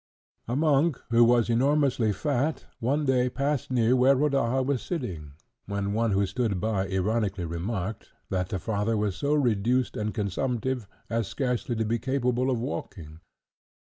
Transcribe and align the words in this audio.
A 0.47 0.55
monk, 0.55 0.99
who 1.11 1.23
was 1.23 1.47
enormously 1.47 2.11
fat, 2.11 2.65
one 2.79 3.05
day 3.05 3.29
passed 3.29 3.69
near 3.69 3.95
where 3.95 4.15
Rodaja 4.15 4.63
was 4.65 4.81
sitting, 4.81 5.33
when 5.67 5.93
one 5.93 6.09
who 6.09 6.25
stood 6.25 6.59
by 6.59 6.87
ironically 6.87 7.45
remarked, 7.45 8.09
that 8.31 8.49
the 8.49 8.57
father 8.57 8.97
was 8.97 9.15
so 9.15 9.35
reduced 9.35 9.95
and 9.95 10.11
consumptive, 10.11 10.87
as 11.07 11.27
scarcely 11.27 11.75
to 11.75 11.85
be 11.85 11.99
capable 11.99 12.49
of 12.49 12.59
walking. 12.59 13.19